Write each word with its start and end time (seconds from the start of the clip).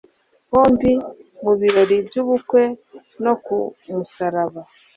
Hombi 0.51 0.91
mu 1.43 1.53
birori 1.59 1.97
by’ubukwe 2.07 2.63
no 3.23 3.33
ku 3.43 3.57
musaraba, 3.95 4.61